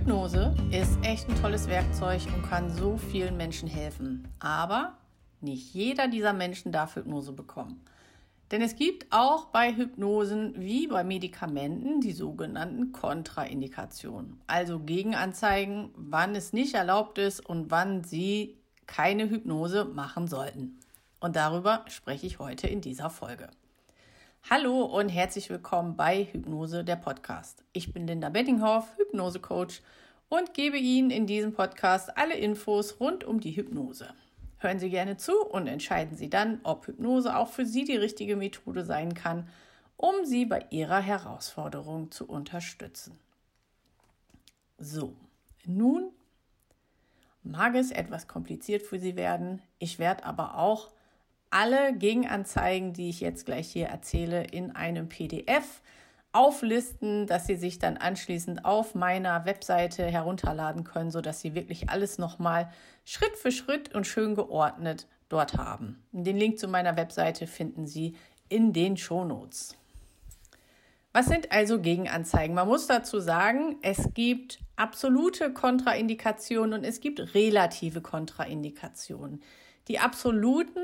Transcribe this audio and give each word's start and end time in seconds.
Hypnose 0.00 0.54
ist 0.70 0.98
echt 1.02 1.28
ein 1.28 1.38
tolles 1.42 1.68
Werkzeug 1.68 2.22
und 2.34 2.48
kann 2.48 2.74
so 2.74 2.96
vielen 2.96 3.36
Menschen 3.36 3.68
helfen. 3.68 4.26
Aber 4.38 4.96
nicht 5.42 5.74
jeder 5.74 6.08
dieser 6.08 6.32
Menschen 6.32 6.72
darf 6.72 6.96
Hypnose 6.96 7.32
bekommen. 7.32 7.84
Denn 8.50 8.62
es 8.62 8.76
gibt 8.76 9.08
auch 9.10 9.48
bei 9.48 9.76
Hypnosen 9.76 10.54
wie 10.56 10.86
bei 10.86 11.04
Medikamenten 11.04 12.00
die 12.00 12.12
sogenannten 12.12 12.92
Kontraindikationen. 12.92 14.40
Also 14.46 14.78
Gegenanzeigen, 14.78 15.90
wann 15.94 16.34
es 16.34 16.54
nicht 16.54 16.74
erlaubt 16.74 17.18
ist 17.18 17.44
und 17.44 17.70
wann 17.70 18.02
Sie 18.02 18.56
keine 18.86 19.28
Hypnose 19.28 19.84
machen 19.84 20.28
sollten. 20.28 20.80
Und 21.20 21.36
darüber 21.36 21.84
spreche 21.88 22.26
ich 22.26 22.38
heute 22.38 22.68
in 22.68 22.80
dieser 22.80 23.10
Folge. 23.10 23.50
Hallo 24.48 24.82
und 24.82 25.10
herzlich 25.10 25.48
willkommen 25.48 25.96
bei 25.96 26.24
Hypnose, 26.24 26.82
der 26.82 26.96
Podcast. 26.96 27.62
Ich 27.72 27.92
bin 27.92 28.08
Linda 28.08 28.30
Bettinghoff, 28.30 28.96
Hypnose-Coach 28.96 29.80
und 30.28 30.54
gebe 30.54 30.76
Ihnen 30.76 31.10
in 31.10 31.26
diesem 31.26 31.52
Podcast 31.52 32.16
alle 32.16 32.34
Infos 32.34 32.98
rund 32.98 33.22
um 33.22 33.38
die 33.38 33.54
Hypnose. 33.54 34.12
Hören 34.58 34.80
Sie 34.80 34.90
gerne 34.90 35.16
zu 35.16 35.40
und 35.44 35.68
entscheiden 35.68 36.16
Sie 36.16 36.30
dann, 36.30 36.58
ob 36.64 36.88
Hypnose 36.88 37.36
auch 37.36 37.48
für 37.48 37.64
Sie 37.64 37.84
die 37.84 37.96
richtige 37.96 38.34
Methode 38.34 38.84
sein 38.84 39.14
kann, 39.14 39.48
um 39.96 40.24
Sie 40.24 40.46
bei 40.46 40.66
Ihrer 40.70 41.00
Herausforderung 41.00 42.10
zu 42.10 42.26
unterstützen. 42.26 43.20
So, 44.78 45.14
nun 45.64 46.10
mag 47.44 47.76
es 47.76 47.92
etwas 47.92 48.26
kompliziert 48.26 48.82
für 48.82 48.98
Sie 48.98 49.14
werden. 49.14 49.62
Ich 49.78 50.00
werde 50.00 50.24
aber 50.24 50.58
auch 50.58 50.90
alle 51.50 51.92
Gegenanzeigen, 51.94 52.92
die 52.92 53.08
ich 53.08 53.20
jetzt 53.20 53.46
gleich 53.46 53.70
hier 53.70 53.86
erzähle, 53.86 54.44
in 54.44 54.74
einem 54.74 55.08
PDF 55.08 55.82
auflisten, 56.32 57.26
dass 57.26 57.46
Sie 57.46 57.56
sich 57.56 57.78
dann 57.78 57.96
anschließend 57.96 58.64
auf 58.64 58.94
meiner 58.94 59.44
Webseite 59.46 60.06
herunterladen 60.06 60.84
können, 60.84 61.10
sodass 61.10 61.40
Sie 61.40 61.54
wirklich 61.54 61.90
alles 61.90 62.18
nochmal 62.18 62.70
Schritt 63.04 63.36
für 63.36 63.50
Schritt 63.50 63.94
und 63.94 64.06
schön 64.06 64.36
geordnet 64.36 65.08
dort 65.28 65.56
haben. 65.56 66.02
Den 66.12 66.36
Link 66.36 66.58
zu 66.58 66.68
meiner 66.68 66.96
Webseite 66.96 67.46
finden 67.46 67.86
Sie 67.86 68.14
in 68.48 68.72
den 68.72 68.96
Shownotes. 68.96 69.76
Was 71.12 71.26
sind 71.26 71.50
also 71.50 71.80
Gegenanzeigen? 71.80 72.54
Man 72.54 72.68
muss 72.68 72.86
dazu 72.86 73.18
sagen, 73.18 73.78
es 73.82 74.14
gibt 74.14 74.60
absolute 74.76 75.52
Kontraindikationen 75.52 76.78
und 76.78 76.84
es 76.84 77.00
gibt 77.00 77.34
relative 77.34 78.00
Kontraindikationen. 78.00 79.42
Die 79.88 79.98
absoluten 79.98 80.80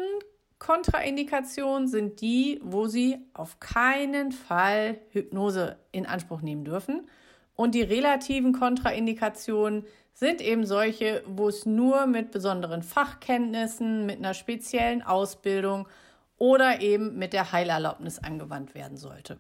Kontraindikationen 0.58 1.86
sind 1.86 2.20
die, 2.20 2.60
wo 2.62 2.86
Sie 2.86 3.18
auf 3.34 3.60
keinen 3.60 4.32
Fall 4.32 4.98
Hypnose 5.10 5.78
in 5.92 6.06
Anspruch 6.06 6.40
nehmen 6.40 6.64
dürfen. 6.64 7.08
Und 7.54 7.74
die 7.74 7.82
relativen 7.82 8.52
Kontraindikationen 8.52 9.84
sind 10.12 10.40
eben 10.40 10.64
solche, 10.64 11.22
wo 11.26 11.48
es 11.48 11.66
nur 11.66 12.06
mit 12.06 12.30
besonderen 12.30 12.82
Fachkenntnissen, 12.82 14.06
mit 14.06 14.18
einer 14.18 14.34
speziellen 14.34 15.02
Ausbildung 15.02 15.86
oder 16.38 16.80
eben 16.80 17.18
mit 17.18 17.32
der 17.32 17.52
Heilerlaubnis 17.52 18.18
angewandt 18.18 18.74
werden 18.74 18.96
sollte. 18.96 19.38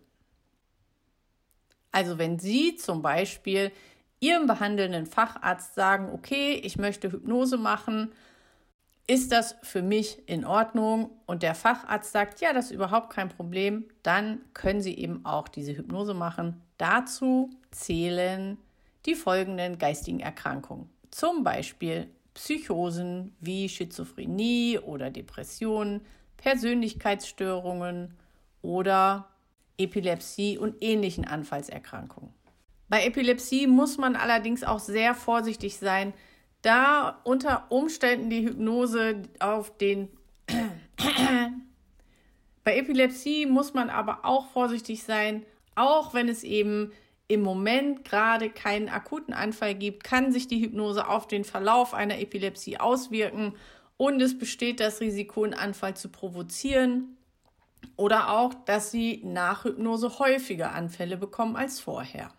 Also 1.92 2.18
wenn 2.18 2.38
Sie 2.38 2.76
zum 2.76 3.00
Beispiel 3.00 3.72
Ihrem 4.20 4.46
behandelnden 4.46 5.06
Facharzt 5.06 5.74
sagen, 5.74 6.10
okay, 6.12 6.60
ich 6.62 6.76
möchte 6.76 7.10
Hypnose 7.10 7.56
machen 7.56 8.12
ist 9.06 9.30
das 9.30 9.56
für 9.62 9.82
mich 9.82 10.28
in 10.28 10.44
Ordnung 10.44 11.10
und 11.26 11.42
der 11.42 11.54
Facharzt 11.54 12.12
sagt, 12.12 12.40
ja, 12.40 12.52
das 12.52 12.66
ist 12.66 12.70
überhaupt 12.72 13.10
kein 13.10 13.28
Problem, 13.28 13.84
dann 14.02 14.40
können 14.52 14.80
Sie 14.80 14.94
eben 14.94 15.24
auch 15.24 15.48
diese 15.48 15.76
Hypnose 15.76 16.14
machen. 16.14 16.60
Dazu 16.76 17.50
zählen 17.70 18.58
die 19.06 19.14
folgenden 19.14 19.78
geistigen 19.78 20.20
Erkrankungen. 20.20 20.90
Zum 21.10 21.44
Beispiel 21.44 22.10
Psychosen 22.34 23.34
wie 23.40 23.68
Schizophrenie 23.68 24.80
oder 24.80 25.10
Depressionen, 25.10 26.00
Persönlichkeitsstörungen 26.36 28.14
oder 28.60 29.28
Epilepsie 29.78 30.58
und 30.58 30.82
ähnlichen 30.82 31.24
Anfallserkrankungen. 31.24 32.34
Bei 32.88 33.04
Epilepsie 33.04 33.66
muss 33.66 33.98
man 33.98 34.16
allerdings 34.16 34.64
auch 34.64 34.80
sehr 34.80 35.14
vorsichtig 35.14 35.78
sein, 35.78 36.12
da 36.62 37.20
unter 37.24 37.66
Umständen 37.70 38.30
die 38.30 38.46
Hypnose 38.46 39.22
auf 39.38 39.76
den 39.76 40.08
bei 42.64 42.76
Epilepsie 42.76 43.46
muss 43.46 43.74
man 43.74 43.90
aber 43.90 44.24
auch 44.24 44.50
vorsichtig 44.50 45.02
sein, 45.04 45.44
auch 45.74 46.14
wenn 46.14 46.28
es 46.28 46.42
eben 46.42 46.92
im 47.28 47.42
Moment 47.42 48.04
gerade 48.04 48.50
keinen 48.50 48.88
akuten 48.88 49.34
Anfall 49.34 49.74
gibt, 49.74 50.04
kann 50.04 50.32
sich 50.32 50.46
die 50.48 50.60
Hypnose 50.60 51.08
auf 51.08 51.26
den 51.26 51.44
Verlauf 51.44 51.94
einer 51.94 52.18
Epilepsie 52.18 52.78
auswirken 52.78 53.54
und 53.96 54.20
es 54.20 54.38
besteht 54.38 54.80
das 54.80 55.00
Risiko, 55.00 55.44
einen 55.44 55.54
Anfall 55.54 55.96
zu 55.96 56.08
provozieren 56.08 57.16
oder 57.96 58.30
auch, 58.30 58.54
dass 58.64 58.90
sie 58.90 59.22
nach 59.24 59.64
Hypnose 59.64 60.18
häufiger 60.18 60.72
Anfälle 60.72 61.16
bekommen 61.16 61.56
als 61.56 61.80
vorher. 61.80 62.32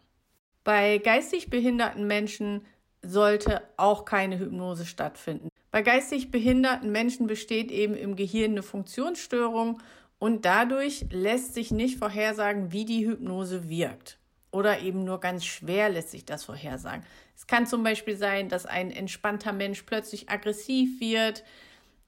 Bei 0.64 0.98
geistig 1.00 1.50
behinderten 1.50 2.06
Menschen 2.08 2.66
sollte 3.02 3.62
auch 3.78 4.06
keine 4.06 4.40
Hypnose 4.40 4.86
stattfinden. 4.86 5.50
Bei 5.72 5.82
geistig 5.82 6.32
behinderten 6.32 6.92
Menschen 6.92 7.28
besteht 7.28 7.72
eben 7.72 7.96
im 7.96 8.16
Gehirn 8.16 8.52
eine 8.52 8.64
Funktionsstörung 8.64 9.80
und 10.20 10.46
dadurch 10.46 11.06
lässt 11.12 11.54
sich 11.54 11.72
nicht 11.72 11.98
vorhersagen, 12.00 12.72
wie 12.72 12.86
die 12.86 13.06
Hypnose 13.06 13.70
wirkt. 13.70 14.18
Oder 14.52 14.80
eben 14.80 15.04
nur 15.04 15.20
ganz 15.20 15.46
schwer 15.46 15.90
lässt 15.90 16.12
sich 16.12 16.26
das 16.26 16.46
vorhersagen. 16.46 17.04
Es 17.36 17.46
kann 17.46 17.68
zum 17.68 17.84
Beispiel 17.84 18.18
sein, 18.18 18.50
dass 18.50 18.66
ein 18.66 18.90
entspannter 18.90 19.54
Mensch 19.54 19.84
plötzlich 19.84 20.30
aggressiv 20.30 21.00
wird, 21.00 21.44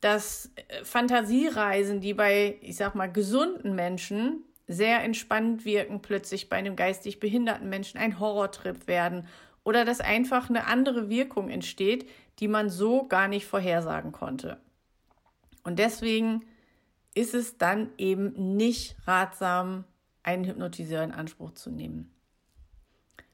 dass 0.01 0.51
äh, 0.55 0.83
Fantasiereisen, 0.83 1.99
die 1.99 2.13
bei, 2.13 2.57
ich 2.61 2.77
sag 2.77 2.95
mal, 2.95 3.11
gesunden 3.11 3.75
Menschen 3.75 4.45
sehr 4.67 5.03
entspannt 5.03 5.65
wirken, 5.65 6.01
plötzlich 6.01 6.47
bei 6.47 6.55
einem 6.55 6.75
geistig 6.75 7.19
behinderten 7.19 7.69
Menschen 7.69 7.99
ein 7.99 8.19
Horrortrip 8.19 8.87
werden 8.87 9.27
oder 9.63 9.85
dass 9.85 10.01
einfach 10.01 10.49
eine 10.49 10.65
andere 10.65 11.09
Wirkung 11.09 11.49
entsteht, 11.49 12.09
die 12.39 12.47
man 12.47 12.69
so 12.69 13.07
gar 13.07 13.27
nicht 13.27 13.45
vorhersagen 13.45 14.11
konnte. 14.11 14.57
Und 15.63 15.79
deswegen 15.79 16.45
ist 17.15 17.33
es 17.33 17.57
dann 17.57 17.89
eben 17.97 18.55
nicht 18.55 18.95
ratsam, 19.05 19.83
einen 20.23 20.45
Hypnotiseur 20.45 21.03
in 21.03 21.11
Anspruch 21.11 21.51
zu 21.51 21.69
nehmen. 21.71 22.11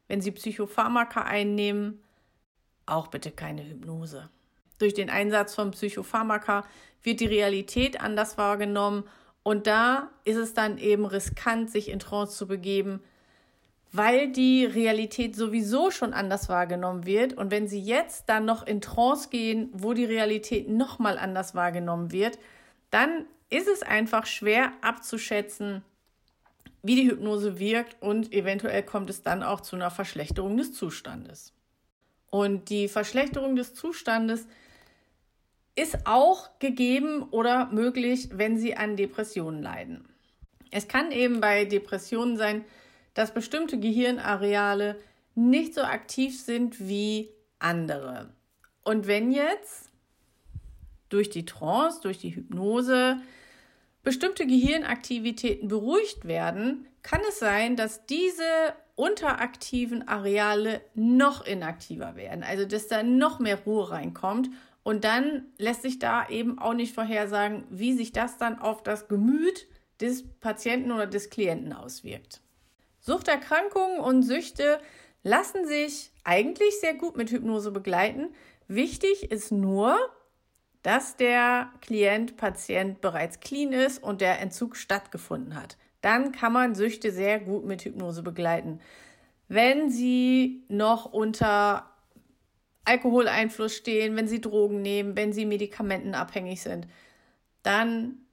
Wenn 0.07 0.21
Sie 0.21 0.31
Psychopharmaka 0.31 1.21
einnehmen, 1.21 2.01
auch 2.85 3.07
bitte 3.07 3.31
keine 3.31 3.67
Hypnose. 3.67 4.29
Durch 4.77 4.93
den 4.93 5.09
Einsatz 5.09 5.55
von 5.55 5.71
Psychopharmaka 5.71 6.65
wird 7.01 7.19
die 7.19 7.25
Realität 7.27 8.01
anders 8.01 8.37
wahrgenommen 8.37 9.03
und 9.43 9.67
da 9.67 10.09
ist 10.23 10.37
es 10.37 10.53
dann 10.53 10.77
eben 10.77 11.05
riskant, 11.05 11.69
sich 11.69 11.89
in 11.89 11.99
Trance 11.99 12.35
zu 12.35 12.47
begeben, 12.47 13.01
weil 13.95 14.31
die 14.31 14.65
Realität 14.65 15.35
sowieso 15.35 15.91
schon 15.91 16.13
anders 16.13 16.49
wahrgenommen 16.49 17.05
wird. 17.05 17.33
Und 17.33 17.51
wenn 17.51 17.67
sie 17.67 17.79
jetzt 17.79 18.27
dann 18.27 18.45
noch 18.45 18.65
in 18.67 18.81
Trance 18.81 19.29
gehen, 19.29 19.69
wo 19.73 19.93
die 19.93 20.05
Realität 20.05 20.69
nochmal 20.69 21.17
anders 21.17 21.55
wahrgenommen 21.55 22.11
wird, 22.11 22.37
dann 22.91 23.25
ist 23.49 23.67
es 23.67 23.83
einfach 23.83 24.25
schwer 24.25 24.73
abzuschätzen, 24.81 25.83
wie 26.83 26.95
die 26.95 27.09
Hypnose 27.09 27.57
wirkt 27.57 28.01
und 28.01 28.33
eventuell 28.33 28.83
kommt 28.83 29.09
es 29.09 29.21
dann 29.21 29.43
auch 29.43 29.61
zu 29.61 29.75
einer 29.75 29.91
Verschlechterung 29.91 30.57
des 30.57 30.73
Zustandes. 30.73 31.53
Und 32.29 32.69
die 32.69 32.87
Verschlechterung 32.87 33.55
des 33.55 33.73
Zustandes 33.73 34.45
ist 35.75 36.05
auch 36.05 36.59
gegeben 36.59 37.23
oder 37.31 37.67
möglich, 37.71 38.29
wenn 38.33 38.57
Sie 38.57 38.75
an 38.75 38.97
Depressionen 38.97 39.61
leiden. 39.61 40.05
Es 40.71 40.87
kann 40.87 41.11
eben 41.11 41.39
bei 41.39 41.65
Depressionen 41.65 42.37
sein, 42.37 42.65
dass 43.15 43.33
bestimmte 43.33 43.79
Gehirnareale 43.79 44.99
nicht 45.33 45.73
so 45.73 45.81
aktiv 45.81 46.39
sind 46.39 46.87
wie 46.87 47.31
andere. 47.57 48.29
Und 48.83 49.07
wenn 49.07 49.31
jetzt 49.31 49.89
durch 51.09 51.31
die 51.31 51.45
Trance, 51.45 52.01
durch 52.01 52.19
die 52.19 52.35
Hypnose 52.35 53.17
bestimmte 54.03 54.45
Gehirnaktivitäten 54.45 55.67
beruhigt 55.67 56.25
werden, 56.25 56.87
kann 57.01 57.21
es 57.27 57.39
sein, 57.39 57.75
dass 57.75 58.05
diese 58.05 58.43
unteraktiven 58.95 60.07
Areale 60.07 60.81
noch 60.93 61.45
inaktiver 61.45 62.15
werden, 62.15 62.43
also 62.43 62.65
dass 62.65 62.87
da 62.87 63.03
noch 63.03 63.39
mehr 63.39 63.59
Ruhe 63.65 63.91
reinkommt 63.91 64.49
und 64.83 65.03
dann 65.03 65.45
lässt 65.57 65.81
sich 65.81 65.99
da 65.99 66.29
eben 66.29 66.59
auch 66.59 66.73
nicht 66.73 66.93
vorhersagen, 66.93 67.63
wie 67.69 67.93
sich 67.93 68.11
das 68.11 68.37
dann 68.37 68.59
auf 68.59 68.83
das 68.83 69.07
Gemüt 69.07 69.67
des 69.99 70.23
Patienten 70.39 70.91
oder 70.91 71.07
des 71.07 71.29
Klienten 71.29 71.73
auswirkt. 71.73 72.41
Suchterkrankungen 73.05 73.99
und 73.99 74.23
Süchte 74.23 74.79
lassen 75.23 75.67
sich 75.67 76.11
eigentlich 76.23 76.79
sehr 76.79 76.95
gut 76.95 77.15
mit 77.15 77.29
Hypnose 77.29 77.71
begleiten. 77.71 78.29
Wichtig 78.67 79.31
ist 79.31 79.51
nur, 79.51 79.97
dass 80.81 81.15
der 81.15 81.69
Klient, 81.81 82.35
Patient 82.35 83.01
bereits 83.01 83.39
clean 83.39 83.73
ist 83.73 84.01
und 84.01 84.21
der 84.21 84.39
Entzug 84.41 84.75
stattgefunden 84.75 85.55
hat. 85.55 85.77
Dann 86.01 86.31
kann 86.31 86.51
man 86.51 86.73
Süchte 86.73 87.11
sehr 87.11 87.39
gut 87.39 87.65
mit 87.65 87.83
Hypnose 87.83 88.23
begleiten. 88.23 88.79
wenn 89.47 89.91
sie 89.91 90.63
noch 90.69 91.05
unter 91.05 91.91
Alkoholeinfluss 92.83 93.75
stehen, 93.75 94.15
wenn 94.15 94.27
sie 94.27 94.41
Drogen 94.41 94.81
nehmen, 94.81 95.15
wenn 95.15 95.33
sie 95.33 95.45
medikamentenabhängig 95.45 96.61
sind, 96.61 96.87
dann 97.61 98.24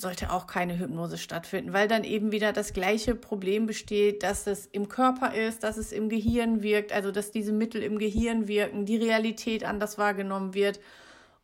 sollte 0.00 0.32
auch 0.32 0.46
keine 0.46 0.78
Hypnose 0.78 1.18
stattfinden, 1.18 1.72
weil 1.72 1.88
dann 1.88 2.04
eben 2.04 2.32
wieder 2.32 2.52
das 2.52 2.72
gleiche 2.72 3.14
Problem 3.14 3.66
besteht, 3.66 4.22
dass 4.22 4.46
es 4.46 4.66
im 4.66 4.88
Körper 4.88 5.34
ist, 5.34 5.62
dass 5.62 5.76
es 5.76 5.92
im 5.92 6.08
Gehirn 6.08 6.62
wirkt, 6.62 6.92
also 6.92 7.10
dass 7.10 7.30
diese 7.30 7.52
Mittel 7.52 7.82
im 7.82 7.98
Gehirn 7.98 8.48
wirken, 8.48 8.86
die 8.86 8.96
Realität 8.96 9.64
anders 9.64 9.98
wahrgenommen 9.98 10.54
wird 10.54 10.80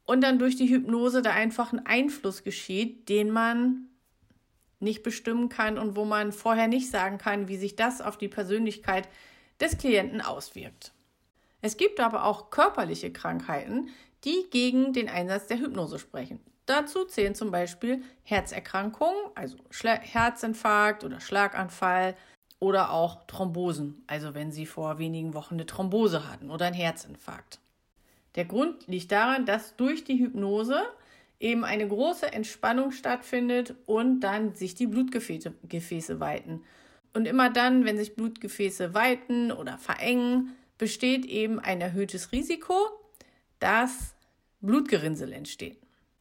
und 0.05 0.23
dann 0.23 0.38
durch 0.38 0.56
die 0.56 0.69
Hypnose 0.69 1.20
da 1.20 1.31
einfach 1.32 1.73
ein 1.73 1.85
Einfluss 1.85 2.44
geschieht, 2.44 3.08
den 3.08 3.31
man 3.31 3.88
nicht 4.81 5.03
bestimmen 5.03 5.49
kann 5.49 5.79
und 5.79 5.97
wo 5.97 6.05
man 6.05 6.32
vorher 6.32 6.69
nicht 6.69 6.91
sagen 6.91 7.19
kann, 7.19 7.49
wie 7.49 7.56
sich 7.56 7.76
das 7.76 8.00
auf 8.00 8.17
die 8.17 8.29
Persönlichkeit 8.29 9.08
des 9.61 9.79
Klienten 9.79 10.20
auswirkt. 10.20 10.93
Es 11.62 11.76
gibt 11.76 11.99
aber 12.00 12.25
auch 12.25 12.50
körperliche 12.50 13.12
Krankheiten, 13.12 13.88
die 14.25 14.47
gegen 14.51 14.93
den 14.93 15.09
Einsatz 15.09 15.47
der 15.47 15.59
Hypnose 15.59 15.99
sprechen. 15.99 16.41
Dazu 16.67 17.05
zählen 17.05 17.35
zum 17.35 17.51
Beispiel 17.51 18.03
Herzerkrankungen, 18.25 19.31
also 19.35 19.57
Herzinfarkt 19.83 21.05
oder 21.05 21.21
Schlaganfall 21.21 22.17
oder 22.59 22.91
auch 22.91 23.25
Thrombosen, 23.27 24.03
also 24.09 24.35
wenn 24.35 24.51
Sie 24.51 24.67
vor 24.67 24.99
wenigen 24.99 25.35
Wochen 25.35 25.55
eine 25.55 25.67
Thrombose 25.67 26.29
hatten 26.29 26.51
oder 26.51 26.67
einen 26.67 26.75
Herzinfarkt. 26.75 27.61
Der 28.35 28.45
Grund 28.45 28.87
liegt 28.89 29.13
daran, 29.13 29.47
dass 29.47 29.77
durch 29.77 30.05
die 30.05 30.19
Hypnose 30.19 30.83
eben 31.39 31.65
eine 31.65 31.87
große 31.87 32.33
Entspannung 32.33 32.93
stattfindet 32.93 33.75
und 33.87 34.21
dann 34.21 34.55
sich 34.55 34.75
die 34.75 34.87
Blutgefäße 34.87 35.55
Gefäße 35.69 36.19
weiten. 36.19 36.63
Und 37.15 37.27
immer 37.27 37.51
dann, 37.51 37.85
wenn 37.85 37.97
sich 37.97 38.17
Blutgefäße 38.17 38.93
weiten 38.93 39.53
oder 39.53 39.79
verengen, 39.79 40.55
besteht 40.79 41.25
eben 41.25 41.59
ein 41.59 41.81
erhöhtes 41.81 42.33
Risiko, 42.33 42.75
dass 43.58 44.14
Blutgerinnsel 44.61 45.32
entstehen. 45.32 45.76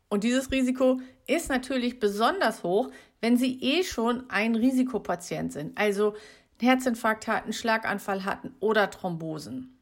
Und 0.10 0.24
dieses 0.24 0.52
Risiko 0.52 1.02
ist 1.28 1.50
natürlich 1.50 2.00
besonders 2.00 2.64
hoch, 2.64 2.92
wenn 3.22 3.38
Sie 3.38 3.60
eh 3.62 3.84
schon 3.84 4.30
ein 4.30 4.56
Risikopatient 4.56 5.52
sind, 5.52 5.78
also 5.78 6.12
einen 6.60 6.70
Herzinfarkt 6.70 7.28
hatten, 7.28 7.54
Schlaganfall 7.54 8.24
hatten 8.24 8.56
oder 8.60 8.90
Thrombosen. 8.90 9.78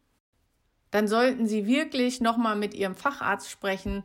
Dann 0.92 1.08
sollten 1.08 1.46
Sie 1.48 1.68
wirklich 1.68 2.22
nochmal 2.22 2.56
mit 2.56 2.74
Ihrem 2.74 2.96
Facharzt 2.96 3.50
sprechen, 3.50 4.04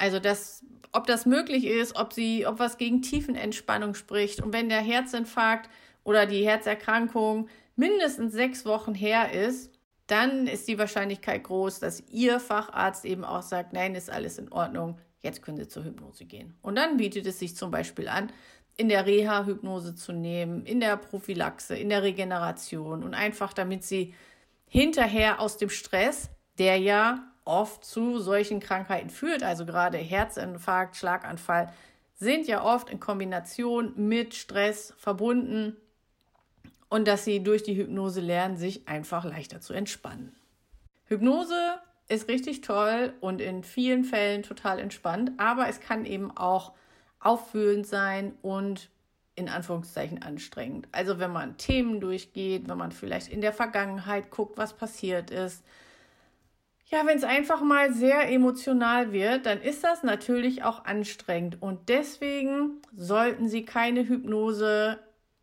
also 0.00 0.18
das, 0.18 0.64
ob 0.92 1.06
das 1.06 1.26
möglich 1.26 1.66
ist, 1.66 1.94
ob 1.94 2.14
sie, 2.14 2.46
ob 2.46 2.58
was 2.58 2.78
gegen 2.78 3.02
Tiefenentspannung 3.02 3.94
spricht. 3.94 4.40
Und 4.40 4.54
wenn 4.54 4.70
der 4.70 4.80
Herzinfarkt 4.80 5.68
oder 6.04 6.24
die 6.24 6.44
Herzerkrankung 6.44 7.48
mindestens 7.76 8.32
sechs 8.32 8.64
Wochen 8.64 8.94
her 8.94 9.30
ist, 9.32 9.70
dann 10.10 10.46
ist 10.46 10.68
die 10.68 10.78
Wahrscheinlichkeit 10.78 11.44
groß, 11.44 11.80
dass 11.80 12.02
Ihr 12.10 12.40
Facharzt 12.40 13.04
eben 13.04 13.24
auch 13.24 13.42
sagt, 13.42 13.72
nein, 13.72 13.94
ist 13.94 14.10
alles 14.10 14.38
in 14.38 14.50
Ordnung, 14.52 14.98
jetzt 15.22 15.42
können 15.42 15.56
Sie 15.56 15.68
zur 15.68 15.84
Hypnose 15.84 16.24
gehen. 16.24 16.54
Und 16.62 16.76
dann 16.76 16.96
bietet 16.96 17.26
es 17.26 17.38
sich 17.38 17.56
zum 17.56 17.70
Beispiel 17.70 18.08
an, 18.08 18.32
in 18.76 18.88
der 18.88 19.06
Reha 19.06 19.44
Hypnose 19.44 19.94
zu 19.94 20.12
nehmen, 20.12 20.64
in 20.64 20.80
der 20.80 20.96
Prophylaxe, 20.96 21.76
in 21.76 21.90
der 21.90 22.02
Regeneration 22.02 23.04
und 23.04 23.14
einfach 23.14 23.52
damit 23.52 23.84
Sie 23.84 24.14
hinterher 24.66 25.40
aus 25.40 25.58
dem 25.58 25.68
Stress, 25.68 26.30
der 26.58 26.78
ja 26.78 27.30
oft 27.44 27.84
zu 27.84 28.18
solchen 28.18 28.60
Krankheiten 28.60 29.10
führt, 29.10 29.42
also 29.42 29.66
gerade 29.66 29.98
Herzinfarkt, 29.98 30.96
Schlaganfall, 30.96 31.72
sind 32.14 32.46
ja 32.46 32.62
oft 32.62 32.90
in 32.90 33.00
Kombination 33.00 33.92
mit 33.96 34.34
Stress 34.34 34.94
verbunden 34.98 35.76
und 36.90 37.08
dass 37.08 37.24
sie 37.24 37.42
durch 37.42 37.62
die 37.62 37.76
Hypnose 37.76 38.20
lernen, 38.20 38.58
sich 38.58 38.86
einfach 38.86 39.24
leichter 39.24 39.62
zu 39.62 39.72
entspannen. 39.72 40.34
Hypnose 41.06 41.80
ist 42.08 42.28
richtig 42.28 42.60
toll 42.60 43.14
und 43.20 43.40
in 43.40 43.64
vielen 43.64 44.04
Fällen 44.04 44.42
total 44.42 44.78
entspannt, 44.78 45.32
aber 45.38 45.68
es 45.68 45.80
kann 45.80 46.04
eben 46.04 46.36
auch 46.36 46.72
auffühlend 47.20 47.86
sein 47.86 48.34
und 48.42 48.90
in 49.36 49.48
Anführungszeichen 49.48 50.22
anstrengend. 50.22 50.88
Also 50.92 51.18
wenn 51.18 51.32
man 51.32 51.56
Themen 51.56 52.00
durchgeht, 52.00 52.68
wenn 52.68 52.76
man 52.76 52.92
vielleicht 52.92 53.28
in 53.28 53.40
der 53.40 53.52
Vergangenheit 53.52 54.30
guckt, 54.30 54.58
was 54.58 54.74
passiert 54.74 55.30
ist, 55.30 55.64
ja, 56.86 57.06
wenn 57.06 57.16
es 57.16 57.24
einfach 57.24 57.62
mal 57.62 57.92
sehr 57.94 58.28
emotional 58.28 59.12
wird, 59.12 59.46
dann 59.46 59.62
ist 59.62 59.84
das 59.84 60.02
natürlich 60.02 60.64
auch 60.64 60.84
anstrengend. 60.84 61.62
Und 61.62 61.88
deswegen 61.88 62.82
sollten 62.96 63.48
Sie 63.48 63.64
keine 63.64 64.08
Hypnose 64.08 64.98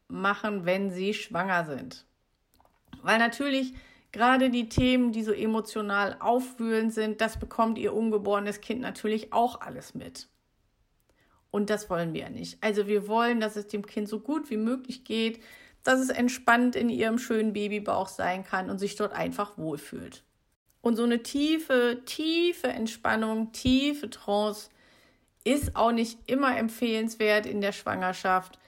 machen, 0.07 0.65
wenn 0.65 0.91
Sie 0.91 1.13
schwanger 1.13 1.65
sind. 1.65 2.05
Weil 3.01 3.19
natürlich 3.19 3.73
gerade 4.11 4.49
die 4.49 4.69
Themen, 4.69 5.11
die 5.11 5.23
so 5.23 5.31
emotional 5.31 6.17
aufwühlend 6.19 6.93
sind, 6.93 7.21
das 7.21 7.39
bekommt 7.39 7.77
Ihr 7.77 7.93
ungeborenes 7.93 8.61
Kind 8.61 8.81
natürlich 8.81 9.33
auch 9.33 9.61
alles 9.61 9.93
mit. 9.93 10.27
Und 11.51 11.69
das 11.69 11.89
wollen 11.89 12.13
wir 12.13 12.21
ja 12.21 12.29
nicht. 12.29 12.61
Also 12.61 12.87
wir 12.87 13.07
wollen, 13.07 13.39
dass 13.39 13.55
es 13.55 13.67
dem 13.67 13.85
Kind 13.85 14.09
so 14.09 14.19
gut 14.19 14.49
wie 14.49 14.57
möglich 14.57 15.03
geht, 15.03 15.41
dass 15.83 15.99
es 15.99 16.09
entspannt 16.09 16.75
in 16.75 16.89
ihrem 16.89 17.17
schönen 17.17 17.53
Babybauch 17.53 18.09
sein 18.09 18.43
kann 18.43 18.69
und 18.69 18.77
sich 18.77 18.95
dort 18.95 19.13
einfach 19.13 19.57
wohlfühlt. 19.57 20.23
Und 20.81 20.97
so 20.97 21.03
eine 21.03 21.23
tiefe, 21.23 22.01
tiefe 22.05 22.67
Entspannung, 22.67 23.51
tiefe 23.53 24.09
Trance 24.09 24.69
ist 25.43 25.75
auch 25.77 25.93
nicht 25.93 26.19
immer 26.29 26.57
empfehlenswert 26.57 27.45
in 27.45 27.61
der 27.61 27.71
Schwangerschaft, 27.71 28.59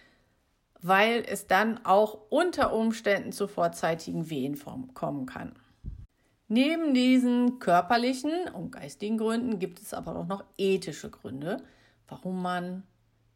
weil 0.81 1.23
es 1.27 1.47
dann 1.47 1.83
auch 1.85 2.19
unter 2.29 2.73
Umständen 2.73 3.31
zu 3.31 3.47
vorzeitigen 3.47 4.29
Wehen 4.29 4.59
kommen 4.93 5.25
kann. 5.25 5.53
Neben 6.47 6.93
diesen 6.93 7.59
körperlichen 7.59 8.31
und 8.53 8.71
geistigen 8.71 9.17
Gründen 9.17 9.59
gibt 9.59 9.79
es 9.79 9.93
aber 9.93 10.15
auch 10.15 10.25
noch 10.25 10.43
ethische 10.57 11.09
Gründe, 11.09 11.61
warum 12.07 12.41
man 12.41 12.83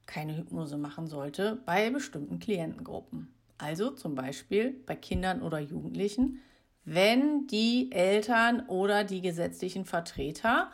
keine 0.06 0.36
Hypnose 0.36 0.78
machen 0.78 1.08
sollte 1.08 1.62
bei 1.66 1.90
bestimmten 1.90 2.40
Klientengruppen. 2.40 3.34
Also 3.58 3.92
zum 3.92 4.16
Beispiel 4.16 4.72
bei 4.86 4.96
Kindern 4.96 5.42
oder 5.42 5.60
Jugendlichen, 5.60 6.42
wenn 6.86 7.48
die 7.48 7.92
Eltern 7.92 8.68
oder 8.68 9.04
die 9.04 9.22
gesetzlichen 9.22 9.86
Vertreter 9.86 10.72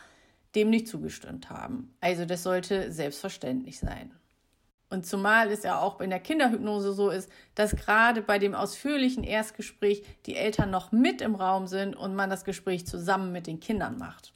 dem 0.55 0.69
nicht 0.69 0.87
zugestimmt 0.87 1.49
haben. 1.49 1.93
Also 2.01 2.25
das 2.25 2.41
sollte 2.43 2.91
selbstverständlich 2.91 3.79
sein. 3.79 4.11
Und 4.89 5.05
zumal 5.05 5.51
es 5.51 5.63
ja 5.63 5.79
auch 5.79 6.01
in 6.01 6.09
der 6.09 6.19
Kinderhypnose 6.19 6.93
so 6.93 7.09
ist, 7.09 7.29
dass 7.53 7.75
gerade 7.75 8.23
bei 8.23 8.39
dem 8.39 8.55
ausführlichen 8.55 9.23
Erstgespräch 9.23 10.03
die 10.25 10.35
Eltern 10.35 10.71
noch 10.71 10.91
mit 10.91 11.21
im 11.21 11.35
Raum 11.35 11.67
sind 11.67 11.95
und 11.95 12.15
man 12.15 12.29
das 12.29 12.43
Gespräch 12.43 12.87
zusammen 12.87 13.31
mit 13.31 13.45
den 13.45 13.59
Kindern 13.59 13.97
macht. 13.97 14.33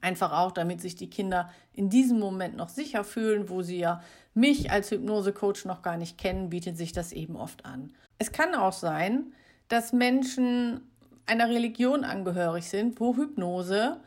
Einfach 0.00 0.32
auch, 0.32 0.52
damit 0.52 0.80
sich 0.80 0.94
die 0.94 1.10
Kinder 1.10 1.50
in 1.74 1.90
diesem 1.90 2.18
Moment 2.18 2.56
noch 2.56 2.70
sicher 2.70 3.04
fühlen, 3.04 3.50
wo 3.50 3.60
sie 3.62 3.78
ja 3.78 4.02
mich 4.32 4.70
als 4.70 4.90
Hypnosecoach 4.90 5.64
noch 5.64 5.82
gar 5.82 5.96
nicht 5.96 6.16
kennen, 6.16 6.50
bietet 6.50 6.78
sich 6.78 6.92
das 6.92 7.12
eben 7.12 7.36
oft 7.36 7.64
an. 7.66 7.94
Es 8.18 8.32
kann 8.32 8.54
auch 8.54 8.72
sein, 8.72 9.34
dass 9.68 9.92
Menschen 9.92 10.80
einer 11.26 11.48
Religion 11.48 12.04
angehörig 12.04 12.68
sind, 12.68 13.00
wo 13.00 13.16
Hypnose 13.16 14.00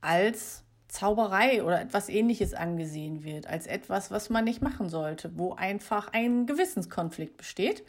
als 0.00 0.64
Zauberei 0.96 1.62
oder 1.62 1.78
etwas 1.78 2.08
ähnliches 2.08 2.54
angesehen 2.54 3.22
wird, 3.22 3.46
als 3.46 3.66
etwas, 3.66 4.10
was 4.10 4.30
man 4.30 4.44
nicht 4.44 4.62
machen 4.62 4.88
sollte, 4.88 5.30
wo 5.36 5.52
einfach 5.52 6.10
ein 6.14 6.46
Gewissenskonflikt 6.46 7.36
besteht. 7.36 7.84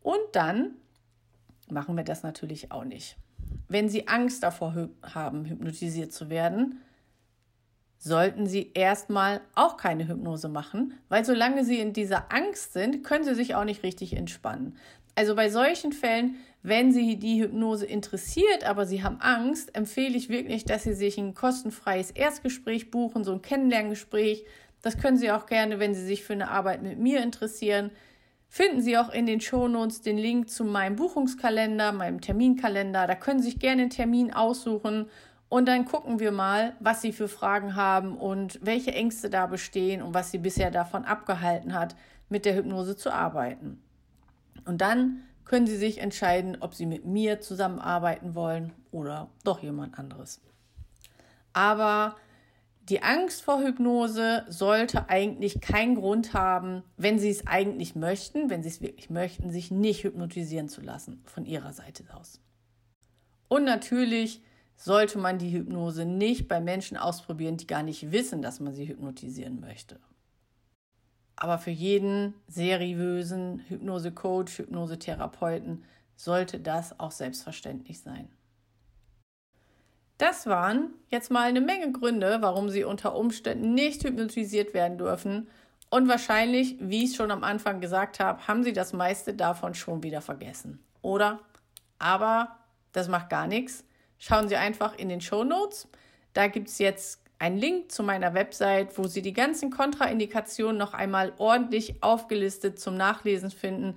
Und 0.00 0.20
dann 0.32 0.76
machen 1.68 1.96
wir 1.96 2.04
das 2.04 2.22
natürlich 2.22 2.70
auch 2.70 2.84
nicht. 2.84 3.16
Wenn 3.68 3.88
Sie 3.88 4.06
Angst 4.06 4.44
davor 4.44 4.88
haben, 5.02 5.44
hypnotisiert 5.46 6.12
zu 6.12 6.30
werden, 6.30 6.80
sollten 7.98 8.46
Sie 8.46 8.70
erstmal 8.74 9.40
auch 9.56 9.76
keine 9.76 10.06
Hypnose 10.06 10.48
machen, 10.48 10.94
weil 11.08 11.24
solange 11.24 11.64
Sie 11.64 11.80
in 11.80 11.92
dieser 11.92 12.32
Angst 12.32 12.74
sind, 12.74 13.02
können 13.02 13.24
Sie 13.24 13.34
sich 13.34 13.56
auch 13.56 13.64
nicht 13.64 13.82
richtig 13.82 14.16
entspannen. 14.16 14.76
Also 15.16 15.34
bei 15.34 15.50
solchen 15.50 15.92
Fällen, 15.92 16.36
wenn 16.66 16.90
Sie 16.90 17.16
die 17.16 17.40
Hypnose 17.40 17.86
interessiert, 17.86 18.64
aber 18.64 18.86
Sie 18.86 19.04
haben 19.04 19.20
Angst, 19.20 19.76
empfehle 19.76 20.16
ich 20.16 20.28
wirklich, 20.28 20.64
dass 20.64 20.82
Sie 20.82 20.94
sich 20.94 21.16
ein 21.16 21.32
kostenfreies 21.32 22.10
Erstgespräch 22.10 22.90
buchen, 22.90 23.22
so 23.22 23.30
ein 23.30 23.40
Kennenlerngespräch. 23.40 24.44
Das 24.82 24.98
können 24.98 25.16
Sie 25.16 25.30
auch 25.30 25.46
gerne, 25.46 25.78
wenn 25.78 25.94
Sie 25.94 26.04
sich 26.04 26.24
für 26.24 26.32
eine 26.32 26.50
Arbeit 26.50 26.82
mit 26.82 26.98
mir 26.98 27.22
interessieren. 27.22 27.92
Finden 28.48 28.80
Sie 28.80 28.98
auch 28.98 29.10
in 29.10 29.26
den 29.26 29.40
Shownotes 29.40 30.00
den 30.00 30.18
Link 30.18 30.50
zu 30.50 30.64
meinem 30.64 30.96
Buchungskalender, 30.96 31.92
meinem 31.92 32.20
Terminkalender. 32.20 33.06
Da 33.06 33.14
können 33.14 33.38
Sie 33.38 33.50
sich 33.50 33.60
gerne 33.60 33.82
einen 33.82 33.90
Termin 33.90 34.32
aussuchen 34.32 35.06
und 35.48 35.68
dann 35.68 35.84
gucken 35.84 36.18
wir 36.18 36.32
mal, 36.32 36.74
was 36.80 37.00
Sie 37.00 37.12
für 37.12 37.28
Fragen 37.28 37.76
haben 37.76 38.16
und 38.16 38.58
welche 38.60 38.92
Ängste 38.92 39.30
da 39.30 39.46
bestehen 39.46 40.02
und 40.02 40.14
was 40.14 40.32
Sie 40.32 40.38
bisher 40.38 40.72
davon 40.72 41.04
abgehalten 41.04 41.74
hat, 41.74 41.94
mit 42.28 42.44
der 42.44 42.56
Hypnose 42.56 42.96
zu 42.96 43.12
arbeiten. 43.12 43.80
Und 44.64 44.80
dann 44.80 45.22
können 45.46 45.66
Sie 45.66 45.78
sich 45.78 45.98
entscheiden, 45.98 46.58
ob 46.60 46.74
Sie 46.74 46.84
mit 46.84 47.06
mir 47.06 47.40
zusammenarbeiten 47.40 48.34
wollen 48.34 48.72
oder 48.90 49.30
doch 49.44 49.62
jemand 49.62 49.98
anderes. 49.98 50.42
Aber 51.54 52.16
Die 52.88 53.02
Angst 53.02 53.42
vor 53.42 53.60
Hypnose 53.64 54.44
sollte 54.48 55.08
eigentlich 55.08 55.60
keinen 55.60 55.96
Grund 55.96 56.34
haben, 56.34 56.84
wenn 56.96 57.18
Sie 57.18 57.30
es 57.30 57.44
eigentlich 57.44 57.96
möchten, 57.96 58.48
wenn 58.48 58.62
Sie 58.62 58.68
es 58.68 58.80
wirklich 58.80 59.10
möchten, 59.10 59.50
sich 59.50 59.72
nicht 59.72 60.04
hypnotisieren 60.04 60.68
zu 60.68 60.82
lassen 60.82 61.20
von 61.24 61.46
Ihrer 61.46 61.72
Seite 61.72 62.04
aus. 62.14 62.40
Und 63.48 63.64
natürlich 63.64 64.40
sollte 64.76 65.18
man 65.18 65.38
die 65.38 65.50
Hypnose 65.50 66.04
nicht 66.04 66.46
bei 66.46 66.60
Menschen 66.60 66.96
ausprobieren, 66.96 67.56
die 67.56 67.66
gar 67.66 67.82
nicht 67.82 68.12
wissen, 68.12 68.40
dass 68.40 68.60
man 68.60 68.72
sie 68.72 68.86
hypnotisieren 68.86 69.58
möchte. 69.58 69.98
Aber 71.36 71.58
für 71.58 71.70
jeden 71.70 72.34
seriösen 72.48 73.60
Hypnose-Coach, 73.68 74.58
Hypnosetherapeuten 74.58 75.84
sollte 76.16 76.58
das 76.58 76.98
auch 76.98 77.10
selbstverständlich 77.10 78.00
sein. 78.00 78.28
Das 80.18 80.46
waren 80.46 80.94
jetzt 81.10 81.30
mal 81.30 81.42
eine 81.42 81.60
Menge 81.60 81.92
Gründe, 81.92 82.38
warum 82.40 82.70
Sie 82.70 82.84
unter 82.84 83.14
Umständen 83.14 83.74
nicht 83.74 84.02
hypnotisiert 84.02 84.72
werden 84.72 84.96
dürfen. 84.96 85.48
Und 85.90 86.08
wahrscheinlich, 86.08 86.76
wie 86.80 87.04
ich 87.04 87.16
schon 87.16 87.30
am 87.30 87.44
Anfang 87.44 87.82
gesagt 87.82 88.18
habe, 88.18 88.48
haben 88.48 88.64
Sie 88.64 88.72
das 88.72 88.94
meiste 88.94 89.34
davon 89.34 89.74
schon 89.74 90.02
wieder 90.02 90.22
vergessen. 90.22 90.82
Oder? 91.02 91.40
Aber 91.98 92.56
das 92.92 93.08
macht 93.08 93.28
gar 93.28 93.46
nichts. 93.46 93.84
Schauen 94.18 94.48
Sie 94.48 94.56
einfach 94.56 94.96
in 94.96 95.10
den 95.10 95.20
Show 95.20 95.44
Notes. 95.44 95.86
Da 96.32 96.48
gibt 96.48 96.68
es 96.68 96.78
jetzt 96.78 97.20
einen 97.38 97.58
Link 97.58 97.92
zu 97.92 98.02
meiner 98.02 98.34
Website, 98.34 98.96
wo 98.96 99.06
Sie 99.06 99.22
die 99.22 99.32
ganzen 99.32 99.70
Kontraindikationen 99.70 100.78
noch 100.78 100.94
einmal 100.94 101.32
ordentlich 101.38 102.02
aufgelistet 102.02 102.78
zum 102.78 102.96
Nachlesen 102.96 103.50
finden, 103.50 103.96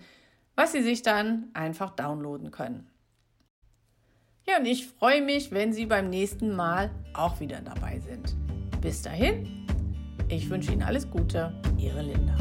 was 0.55 0.73
Sie 0.73 0.81
sich 0.81 1.01
dann 1.01 1.49
einfach 1.53 1.91
downloaden 1.91 2.51
können. 2.51 2.89
Ja, 4.47 4.57
und 4.57 4.65
ich 4.65 4.87
freue 4.87 5.21
mich, 5.21 5.51
wenn 5.51 5.73
Sie 5.73 5.85
beim 5.85 6.09
nächsten 6.09 6.55
Mal 6.55 6.89
auch 7.13 7.39
wieder 7.39 7.61
dabei 7.61 7.99
sind. 7.99 8.35
Bis 8.81 9.01
dahin, 9.01 9.67
ich 10.27 10.49
wünsche 10.49 10.71
Ihnen 10.71 10.83
alles 10.83 11.09
Gute, 11.09 11.53
Ihre 11.77 12.01
Linda. 12.01 12.35